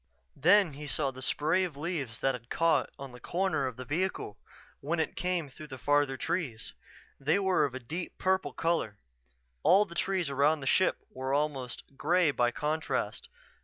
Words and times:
Then 0.35 0.73
he 0.73 0.87
saw 0.87 1.11
the 1.11 1.21
spray 1.21 1.63
of 1.63 1.77
leaves 1.77 2.17
that 2.21 2.33
had 2.33 2.49
caught 2.49 2.89
on 2.97 3.11
the 3.11 3.19
corner 3.19 3.67
of 3.67 3.75
the 3.75 3.85
vehicle 3.85 4.39
when 4.79 4.99
it 4.99 5.15
came 5.15 5.47
through 5.47 5.67
the 5.67 5.77
farther 5.77 6.17
trees. 6.17 6.73
They 7.19 7.37
were 7.37 7.65
of 7.65 7.75
a 7.75 7.79
deep 7.79 8.17
purple 8.17 8.51
color. 8.51 8.97
All 9.61 9.85
the 9.85 9.93
trees 9.93 10.27
around 10.27 10.61
the 10.61 10.65
ship 10.65 10.97
were 11.11 11.35
almost 11.35 11.83
gray 11.97 12.31
by 12.31 12.49
contrast. 12.49 13.29